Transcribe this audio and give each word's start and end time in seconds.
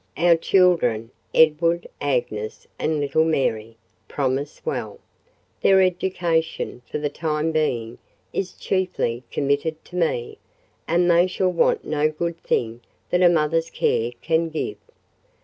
Our 0.17 0.35
children, 0.35 1.11
Edward, 1.31 1.85
Agnes, 2.01 2.65
and 2.79 2.99
little 2.99 3.23
Mary, 3.23 3.77
promise 4.07 4.59
well; 4.65 4.97
their 5.61 5.79
education, 5.79 6.81
for 6.89 6.97
the 6.97 7.07
time 7.07 7.51
being, 7.51 7.99
is 8.33 8.53
chiefly 8.53 9.21
committed 9.29 9.85
to 9.85 9.95
me; 9.95 10.39
and 10.87 11.07
they 11.07 11.27
shall 11.27 11.51
want 11.51 11.85
no 11.85 12.09
good 12.09 12.39
thing 12.41 12.81
that 13.11 13.21
a 13.21 13.29
mother's 13.29 13.69
care 13.69 14.11
can 14.23 14.49
give. 14.49 14.77